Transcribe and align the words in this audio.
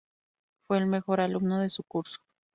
Fue 0.65 0.79
el 0.79 0.87
mejor 0.87 1.21
alumno 1.21 1.59
de 1.59 1.69
su 1.69 1.83
curso. 1.83 2.17